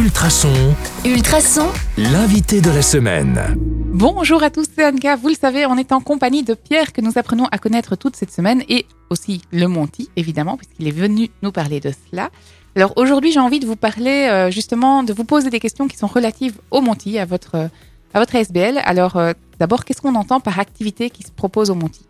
[0.00, 0.74] Ultrason,
[1.04, 1.68] Ultrason,
[1.98, 3.38] l'invité de la semaine.
[3.58, 5.16] Bonjour à tous, c'est Anka.
[5.16, 8.16] Vous le savez, on est en compagnie de Pierre que nous apprenons à connaître toute
[8.16, 12.30] cette semaine et aussi le Monty, évidemment, puisqu'il est venu nous parler de cela.
[12.76, 15.98] Alors aujourd'hui, j'ai envie de vous parler euh, justement, de vous poser des questions qui
[15.98, 17.68] sont relatives au Monty, à votre,
[18.14, 18.80] à votre SBL.
[18.84, 22.06] Alors euh, d'abord, qu'est-ce qu'on entend par activité qui se propose au Monty?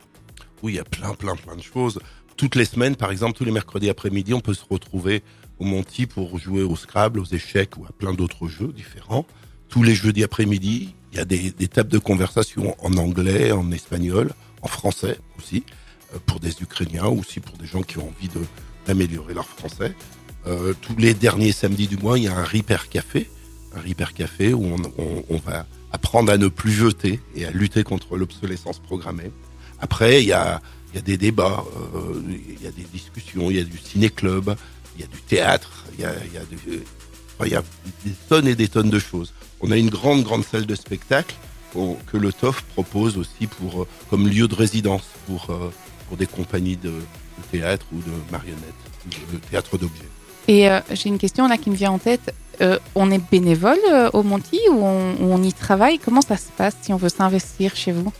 [0.63, 1.99] Oui, il y a plein, plein, plein de choses.
[2.41, 5.23] Toutes les semaines, par exemple, tous les mercredis après-midi, on peut se retrouver
[5.59, 9.27] au Monty pour jouer au Scrabble, aux échecs ou à plein d'autres jeux différents.
[9.69, 14.31] Tous les jeudis après-midi, il y a des, tables de conversation en anglais, en espagnol,
[14.63, 15.65] en français aussi,
[16.15, 18.31] euh, pour des Ukrainiens ou aussi pour des gens qui ont envie
[18.87, 19.95] d'améliorer leur français.
[20.47, 23.29] Euh, tous les derniers samedis du mois, il y a un Repair Café,
[23.77, 27.83] un Repair Café où on, on va apprendre à ne plus jeter et à lutter
[27.85, 29.31] contre l'obsolescence programmée.
[29.81, 30.61] Après, il y a,
[31.05, 34.55] des débats, euh, il y a des discussions, il y a du ciné-club,
[34.97, 36.13] il y a du théâtre, il y a,
[38.05, 39.33] des, tonnes et des tonnes de choses.
[39.61, 41.35] On a une grande, grande salle de spectacle
[41.73, 45.73] que le TOF propose aussi pour, euh, comme lieu de résidence pour, euh,
[46.09, 46.93] pour des compagnies de,
[47.51, 48.59] théâtre ou de marionnettes,
[49.33, 50.05] de théâtre d'objets.
[50.47, 52.35] Et j'ai une question là qui me vient en tête.
[52.95, 53.79] On est bénévole
[54.13, 55.99] au Monty ou on, y travaille?
[55.99, 58.13] Comment ça se passe si on veut s'investir chez vous?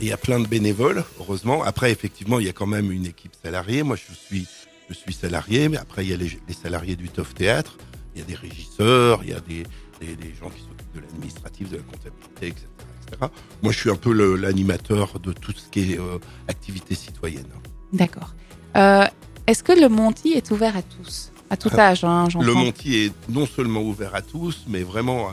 [0.00, 1.62] Il y a plein de bénévoles, heureusement.
[1.62, 3.82] Après, effectivement, il y a quand même une équipe salariée.
[3.82, 4.46] Moi, je suis,
[4.88, 7.78] je suis salarié, mais après, il y a les, les salariés du TOF Théâtre.
[8.14, 9.64] Il y a des régisseurs, il y a des,
[10.00, 12.66] des, des gens qui s'occupent de l'administratif, de la comptabilité, etc.,
[13.06, 13.30] etc.
[13.62, 17.46] Moi, je suis un peu l'animateur de tout ce qui est euh, activité citoyenne.
[17.92, 18.34] D'accord.
[18.76, 19.04] Euh,
[19.46, 21.30] Est-ce que le Monty est ouvert à tous?
[21.48, 22.26] À tout âge, hein.
[22.40, 25.32] Le Monty est non seulement ouvert à tous, mais vraiment euh,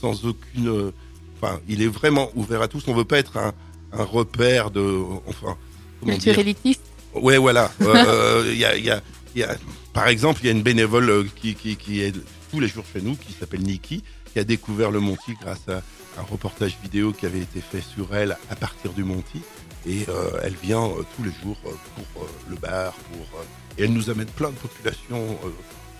[0.00, 0.92] sans aucune.
[1.36, 2.84] Enfin, il est vraiment ouvert à tous.
[2.86, 3.52] On veut pas être un,
[3.92, 4.80] un repère de.
[5.26, 5.56] Enfin.
[6.00, 6.82] comment Culture dire élitiste
[7.14, 7.70] Ouais, voilà.
[7.80, 9.02] Euh, Il y, a, il y, a,
[9.34, 9.56] il y a,
[9.92, 12.14] par exemple, il y a une bénévole euh, qui, qui, qui est
[12.50, 15.82] tous les jours chez nous, qui s'appelle Niki, qui a découvert le Monty grâce à
[16.18, 19.40] un reportage vidéo qui avait été fait sur elle à partir du Monty.
[19.86, 21.70] Et euh, elle vient euh, tous les jours euh,
[22.14, 23.44] pour euh, le bar, pour euh,
[23.78, 25.48] et elle nous amène plein de populations euh,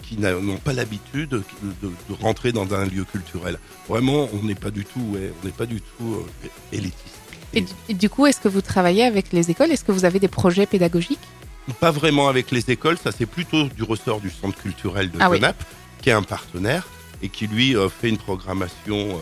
[0.02, 1.42] qui n'ont pas l'habitude de,
[1.82, 3.58] de- de rentrer dans un lieu culturel.
[3.88, 7.18] Vraiment, on n'est pas du tout, ouais, on n'est pas du tout euh, élitiste.
[7.54, 9.70] Et, du- et du coup, est-ce que vous travaillez avec les écoles?
[9.72, 11.20] Est-ce que vous avez des projets pédagogiques?
[11.80, 15.30] Pas vraiment avec les écoles, ça c'est plutôt du ressort du centre culturel de Ah
[15.30, 15.40] oui.
[16.00, 16.88] Qui est un partenaire
[17.22, 19.16] et qui lui euh, fait une programmation euh,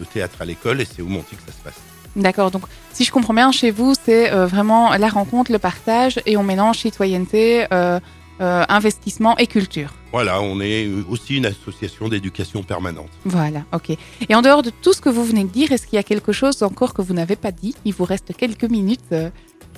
[0.00, 1.80] de théâtre à l'école et c'est au Monty que ça se passe.
[2.14, 2.50] D'accord.
[2.50, 6.36] Donc, si je comprends bien, chez vous, c'est euh, vraiment la rencontre, le partage et
[6.36, 7.98] on mélange citoyenneté, euh,
[8.42, 9.94] euh, investissement et culture.
[10.12, 13.08] Voilà, on est aussi une association d'éducation permanente.
[13.24, 13.96] Voilà, ok.
[14.28, 16.02] Et en dehors de tout ce que vous venez de dire, est-ce qu'il y a
[16.02, 17.74] quelque chose encore que vous n'avez pas dit?
[17.86, 19.30] Il vous reste quelques minutes, euh,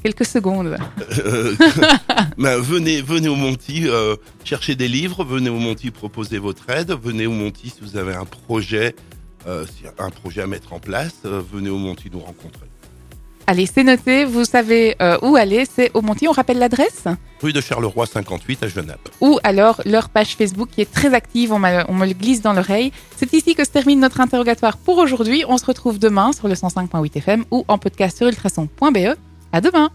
[0.03, 0.77] quelques secondes.
[1.25, 1.55] Euh,
[2.37, 3.87] ben, venez, venez au Monty
[4.43, 8.15] chercher des livres, venez au Monty proposer votre aide, venez au Monty si vous avez
[8.15, 8.97] un projet,
[9.47, 12.67] un projet à mettre en place, venez au Monty nous rencontrer.
[13.47, 14.25] Allez, c'est noté.
[14.25, 15.65] Vous savez où aller.
[15.65, 16.27] C'est au Monty.
[16.27, 17.07] On rappelle l'adresse?
[17.41, 19.09] Rue de Charleroi 58 à Genappe.
[19.21, 21.53] ou alors leur page Facebook qui est très active.
[21.53, 22.93] On, on me le glisse dans l'oreille.
[23.17, 25.45] C'est ici que se termine notre interrogatoire pour aujourd'hui.
[25.49, 29.17] On se retrouve demain sur le 105.8 FM ou en podcast sur ultrason.be.
[29.53, 29.91] À demain.